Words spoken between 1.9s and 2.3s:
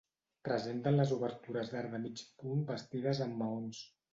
de mig